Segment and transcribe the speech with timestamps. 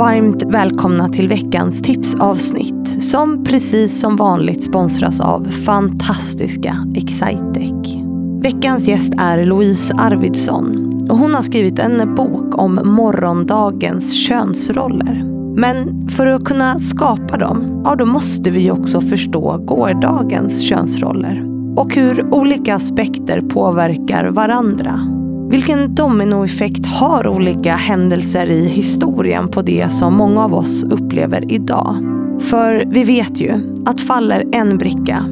[0.00, 7.96] Varmt välkomna till veckans tipsavsnitt som precis som vanligt sponsras av fantastiska Excitec.
[8.42, 15.24] Veckans gäst är Louise Arvidsson och hon har skrivit en bok om morgondagens könsroller.
[15.56, 21.44] Men för att kunna skapa dem, ja då måste vi också förstå gårdagens könsroller
[21.76, 25.19] och hur olika aspekter påverkar varandra.
[25.50, 31.96] Vilken dominoeffekt har olika händelser i historien på det som många av oss upplever idag?
[32.40, 33.52] För vi vet ju
[33.86, 35.24] att faller en bricka,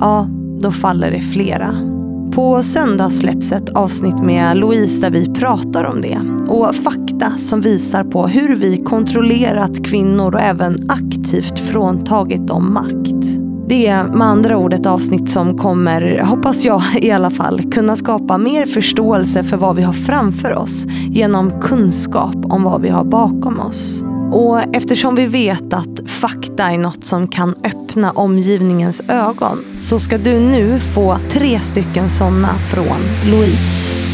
[0.00, 0.28] ja,
[0.60, 1.74] då faller det flera.
[2.32, 7.60] På söndag släpps ett avsnitt med Louise där vi pratar om det och fakta som
[7.60, 13.41] visar på hur vi kontrollerat kvinnor och även aktivt fråntagit dem makt.
[13.68, 17.96] Det är med andra ord ett avsnitt som kommer, hoppas jag i alla fall, kunna
[17.96, 23.04] skapa mer förståelse för vad vi har framför oss genom kunskap om vad vi har
[23.04, 24.02] bakom oss.
[24.32, 30.18] Och eftersom vi vet att fakta är något som kan öppna omgivningens ögon så ska
[30.18, 34.11] du nu få tre stycken sådana från Louise.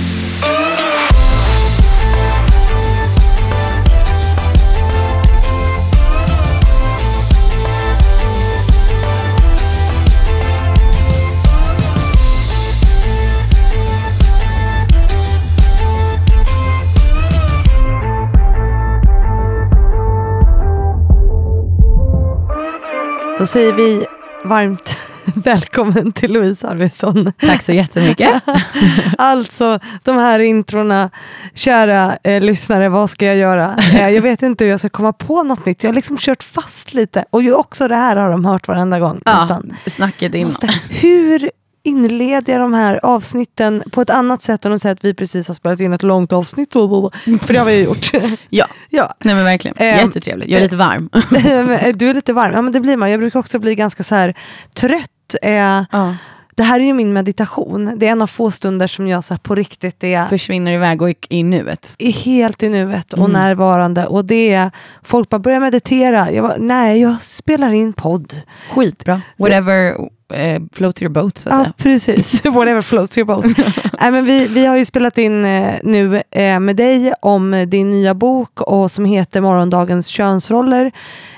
[23.38, 24.06] Då säger vi
[24.44, 24.98] varmt
[25.34, 27.32] välkommen till Louise Arvidsson.
[27.38, 28.42] Tack så jättemycket.
[29.18, 31.10] alltså, de här introna,
[31.54, 33.76] kära eh, lyssnare, vad ska jag göra?
[33.92, 35.84] Eh, jag vet inte hur jag ska komma på något nytt.
[35.84, 37.24] Jag har liksom kört fast lite.
[37.30, 39.22] Och ju också det här har de hört varenda gång.
[39.24, 39.76] Ja, nästan.
[39.86, 40.46] snacket innan.
[40.46, 41.50] Måste, hur
[41.88, 45.54] inleder de här avsnitten på ett annat sätt än att säga att vi precis har
[45.54, 46.72] spelat in ett långt avsnitt.
[46.72, 48.10] För det har vi ju gjort.
[48.50, 49.14] Ja, ja.
[49.24, 49.76] Nej, men verkligen.
[49.76, 50.50] Ehm, Jättetrevligt.
[50.50, 51.10] Jag är lite varm.
[51.98, 53.10] du är lite varm, ja men det blir man.
[53.10, 54.34] Jag brukar också bli ganska så här
[54.74, 55.34] trött.
[55.42, 56.16] Eh, Ja.
[56.58, 57.92] Det här är ju min meditation.
[57.96, 61.02] Det är en av få stunder som jag så här på riktigt är, Försvinner iväg
[61.02, 61.94] och i, i nuet.
[61.98, 63.32] är helt i nuet och Mm.
[63.32, 64.06] närvarande.
[64.06, 64.70] Och det är,
[65.02, 66.32] folk bara börjar meditera.
[66.32, 68.34] Jag bara, nej, jag spelar in podd.
[68.70, 69.20] Skitbra.
[69.36, 69.94] Whatever
[70.34, 71.72] eh, float your boat så att Ja, säga.
[71.76, 72.44] precis.
[72.44, 73.44] Whatever floats your boat.
[74.00, 77.90] Nej, men vi, vi har ju spelat in eh, nu eh, med dig om din
[77.90, 80.92] nya bok och som heter Morgondagens könsroller.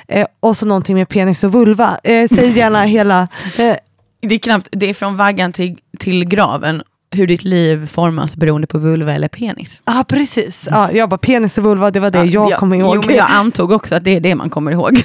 [0.08, 1.98] Eh, och så någonting med penis och vulva.
[2.04, 3.28] Eh, säg gärna hela.
[4.20, 6.82] Det är knappt, det är från vaggan till, till graven.
[7.12, 9.82] Hur ditt liv formas beroende på vulva eller penis.
[9.84, 10.68] Ja, precis.
[10.70, 12.96] Ja, jag bara penis och vulva, det var det Ja, jag kommer ihåg.
[12.96, 15.02] Jo, men jag antog också att det är det man kommer ihåg.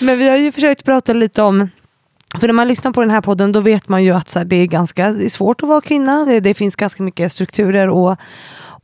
[0.00, 1.68] Men vi har ju försökt prata lite om
[2.40, 4.46] för när man lyssnar på den här podden då vet man ju att så här,
[4.46, 6.24] det är ganska svårt att vara kvinna.
[6.24, 8.16] Det, det finns ganska mycket strukturer och,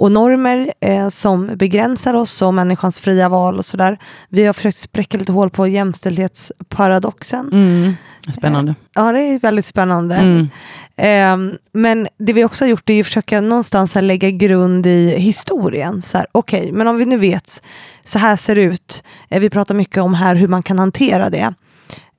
[0.00, 3.98] och normer eh, som begränsar oss och människans fria val och sådär.
[4.28, 7.48] Vi har försökt spräcka lite hål på jämställdhetsparadoxen.
[7.52, 7.94] Mm.
[8.38, 8.74] Spännande.
[8.94, 10.14] Ja, det är väldigt spännande.
[10.14, 10.48] Mm.
[10.96, 15.18] Eh, men det vi också har gjort är att försöka någonstans här, lägga grund i
[15.18, 16.02] historien.
[16.32, 17.62] Okej, men om vi nu vet,
[18.04, 19.04] så här ser det ut.
[19.28, 21.54] Eh, vi pratar mycket om här hur man kan hantera det.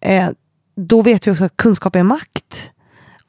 [0.02, 0.30] Eh,
[0.76, 2.72] då vet vi också att kunskap är makt.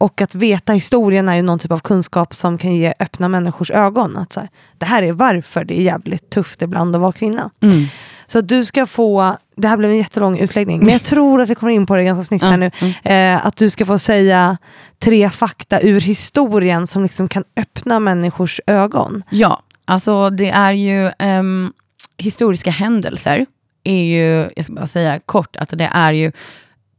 [0.02, 3.70] Och att veta historien är ju någon typ av kunskap som kan ge öppna människors
[3.70, 4.16] ögon.
[4.16, 4.48] Att så här,
[4.78, 7.50] det här är varför det är jävligt tufft ibland att vara kvinna.
[7.62, 7.86] Mm.
[8.26, 11.50] Så att du ska få, det här blev en jättelång utläggning, men jag tror att
[11.50, 12.70] vi kommer in på det ganska snyggt här nu.
[13.04, 14.58] Eh, att du ska få säga
[14.98, 19.22] tre fakta ur historien som liksom kan öppna människors ögon.
[19.30, 21.72] Ja, alltså det är ju ehm,
[22.16, 23.46] historiska händelser
[23.84, 26.32] är ju, jag ska bara säga kort, att det är ju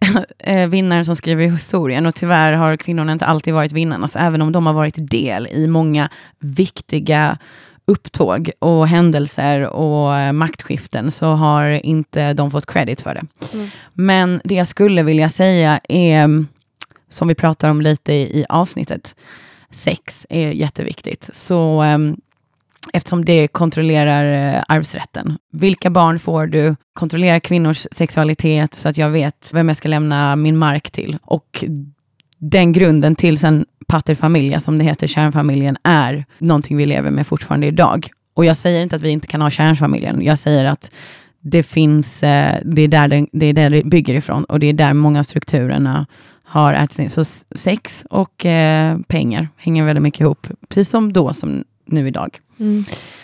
[0.70, 4.52] vinnaren som skriver historien och tyvärr har kvinnorna inte alltid varit vinnarna, så även om
[4.52, 6.10] de har varit del i många
[6.40, 7.38] viktiga
[7.86, 13.26] upptåg och händelser och eh, maktskiften så har inte de fått credit för det.
[13.54, 13.70] Mm.
[13.94, 16.46] Men det jag skulle vilja säga är,
[17.10, 19.16] som vi pratar om lite i, i avsnittet,
[19.72, 21.30] sex är jätteviktigt.
[21.34, 22.18] Så ehm,
[22.94, 25.38] eftersom det kontrollerar eh, arvsrätten.
[25.52, 26.76] Vilka barn får du?
[26.94, 31.18] Kontrollera kvinnors sexualitet så att jag vet vem jag ska lämna min mark till.
[31.22, 31.64] Och
[32.38, 37.68] den grunden till sen paterfamilja, som det heter, kärnfamiljen, är någonting vi lever med fortfarande
[37.68, 38.10] idag.
[38.34, 40.22] Och jag säger inte att vi inte kan ha kärnfamiljen.
[40.22, 40.92] Jag säger att
[41.42, 44.68] det finns, eh, det är där det, det är där det bygger ifrån och det
[44.68, 46.06] är där många av strukturerna
[46.44, 47.10] har ätits ner.
[47.10, 47.26] Så
[47.56, 51.64] sex och eh, pengar hänger väldigt mycket ihop, precis som då som
[51.94, 52.40] nu idag.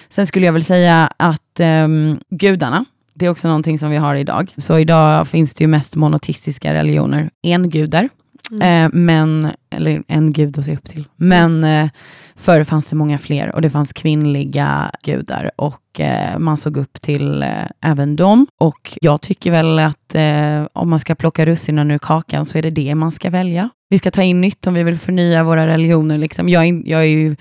[0.09, 4.15] Sen skulle jag väl säga att ehm, gudarna, det är också någonting som vi har
[4.15, 4.53] idag.
[4.57, 8.09] Så idag finns det ju mest monoteistiska religioner, engudar.
[8.51, 8.85] Mm.
[8.85, 11.07] Eh, men, eller en gud att se upp till.
[11.15, 11.89] Men eh,
[12.35, 17.01] förr fanns det många fler och det fanns kvinnliga gudar och eh, man såg upp
[17.01, 17.49] till eh,
[17.81, 18.47] även dem.
[18.57, 22.61] Och jag tycker väl att eh, om man ska plocka russinen ur kakan så är
[22.61, 23.69] det det man ska välja.
[23.89, 26.17] Vi ska ta in nytt om vi vill förnya våra religioner.
[26.17, 26.49] Liksom.
[26.49, 27.35] Jag, är, jag är ju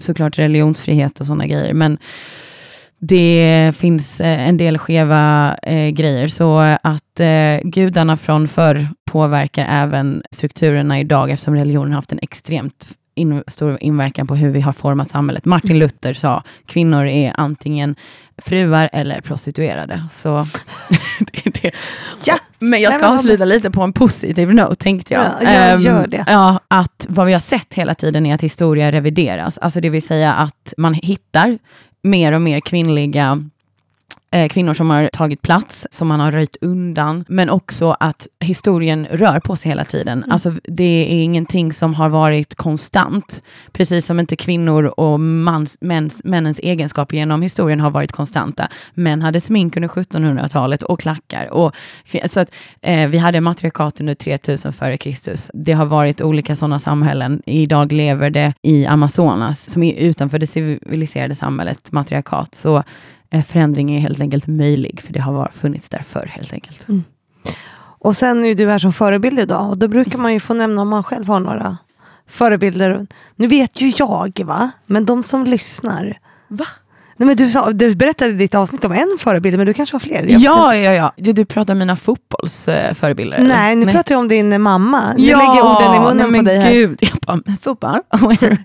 [0.00, 1.98] såklart religionsfrihet och sådana grejer, men
[3.08, 9.66] det finns eh, en del skeva eh, grejer, så att eh, gudarna från förr påverkar
[9.68, 14.60] även strukturerna idag, eftersom religionen har haft en extremt in, stor inverkan på hur vi
[14.60, 15.44] har format samhället.
[15.44, 15.78] Martin.
[15.78, 17.96] Luther sa, kvinnor är antingen
[18.38, 20.04] fruar eller prostituerade.
[20.12, 20.46] Så
[21.18, 21.70] det, det.
[22.26, 22.34] Ja.
[22.58, 25.32] Men jag ska avsluta lite på en positiv note, tänkte jag.
[25.42, 26.18] Ja, jag gör det.
[26.18, 29.58] Um, ja, att vad vi har sett hela tiden är att historia revideras.
[29.58, 31.58] Alltså det vill säga att man hittar
[32.04, 33.50] mer och mer kvinnliga
[34.34, 39.06] eh, kvinnor som har tagit plats, som man har röjt undan, men också att historien
[39.10, 40.18] rör på sig hela tiden.
[40.18, 40.32] Mm.
[40.32, 43.42] Alltså, det är ingenting som har varit konstant,
[43.72, 48.68] precis som inte kvinnor och mans, mäns, männens egenskaper genom historien har varit konstanta.
[48.94, 51.52] Män hade smink under 1700-talet och klackar.
[51.52, 51.74] Och,
[52.26, 55.50] så att, eh, vi hade matriarkat under 3000 före Kristus.
[55.54, 57.42] Det har varit olika sådana samhällen.
[57.46, 62.54] Idag lever det i Amazonas, som är utanför det civiliserade samhället, matriarkat.
[62.54, 62.82] Så
[63.42, 66.88] förändring är helt enkelt möjlig, för det har funnits där förr helt enkelt.
[66.88, 67.04] Mm.
[67.98, 70.82] Och sen är du här som förebild idag och då brukar man ju få nämna
[70.82, 71.78] om man själv har några
[72.26, 73.06] förebilder.
[73.36, 74.70] Nu vet ju jag, va?
[74.86, 76.18] men de som lyssnar.
[76.48, 76.66] Va?
[77.16, 79.94] Nej, men du, sa, du berättade i ditt avsnitt om en förebild, men du kanske
[79.94, 80.26] har fler?
[80.28, 81.12] ja, ja, ja.
[81.16, 83.38] Du, du pratar om mina fotbollsförebilder?
[83.38, 83.94] Nej, nu nej.
[83.94, 85.14] pratar jag om din mamma.
[85.14, 86.72] Nu ja, lägger orden i munnen nej, på dig här.
[86.72, 86.98] Gud.
[87.00, 87.98] Jag bara, fotboll?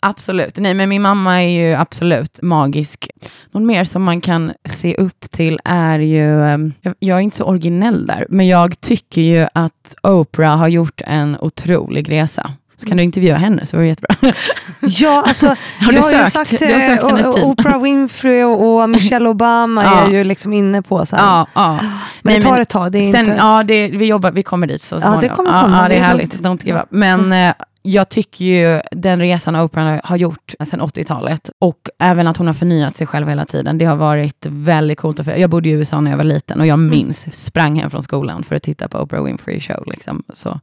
[0.00, 0.56] absolut.
[0.56, 3.08] Nej, men min mamma är ju absolut magisk.
[3.50, 7.36] Någon mer som man kan se upp till är ju, ehm, jag, jag är inte
[7.36, 12.86] så originell där, men jag tycker ju att Oprah har gjort en otrolig resa så
[12.86, 14.16] kan du intervjua henne, så var det jättebra.
[14.80, 15.46] Ja, alltså,
[15.80, 16.16] har du jag sökt?
[16.16, 17.44] har ju sagt, har sökt hennes tid.
[17.44, 20.06] Oprah Winfrey och Michelle Obama ja.
[20.06, 21.16] är ju liksom inne på så.
[21.16, 21.78] Ja, ja.
[21.80, 21.90] Men
[22.22, 22.92] Nej, det tar ett tag.
[22.92, 23.36] Det är sen, inte...
[23.36, 25.14] Ja, det, vi, jobbar, vi kommer dit så småningom.
[25.14, 25.82] Ja, det kommer komma.
[25.82, 26.40] Ja, det är härligt.
[26.42, 26.86] Don't give up.
[26.90, 32.36] Men mm jag tycker ju den resan Oprah har gjort sedan 80-talet och även att
[32.36, 33.78] hon har förnyat sig själv hela tiden.
[33.78, 35.26] Det har varit väldigt coolt.
[35.26, 36.90] Jag bodde i USA när jag var liten och jag mm.
[36.90, 39.84] minns, sprang hem från skolan för att titta på Oprah Winfrey show.
[39.86, 40.22] Liksom.
[40.34, 40.60] Så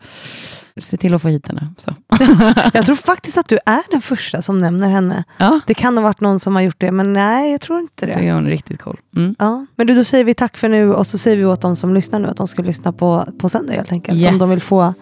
[0.78, 1.68] se till att få hit henne.
[1.78, 1.96] Så.
[2.74, 5.24] jag tror faktiskt att du är den första som nämner henne.
[5.38, 5.60] Ja.
[5.68, 8.14] Det kan ha varit någon som har gjort det, men nej, jag tror inte det.
[8.14, 9.00] Det är hon riktigt cool.
[9.16, 9.36] Mm.
[9.40, 9.66] Ja.
[9.76, 11.94] Men du, då säger vi tack för nu och så säger vi åt de som
[11.94, 14.18] lyssnar nu att de ska lyssna på, på söndag helt enkelt.
[14.18, 14.32] Yes.
[14.32, 14.94] Om de vill få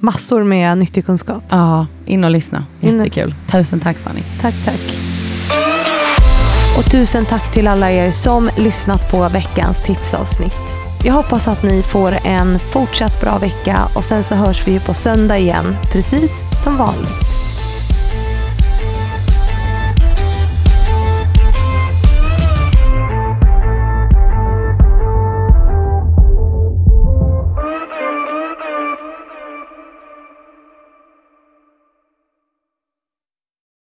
[0.00, 1.42] massor med nyttig kunskap.
[1.48, 2.64] Ja, in och lyssna.
[2.80, 3.34] Jättekul.
[3.50, 4.22] Tusen tack Fanny.
[4.40, 4.80] Tack, tack.
[6.78, 10.76] Och tusen tack till alla er som lyssnat på veckans tipsavsnitt.
[11.04, 14.94] Jag hoppas att ni får en fortsatt bra vecka och sen så hörs vi på
[14.94, 17.29] söndag igen, precis som vanligt.